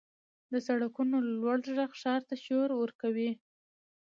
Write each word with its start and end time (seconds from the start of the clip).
•د 0.51 0.53
سړکونو 0.67 1.15
لوړ 1.41 1.57
ږغ 1.75 1.91
ښار 2.01 2.21
ته 2.29 2.35
شور 2.45 2.69
ورکوي. 2.81 3.31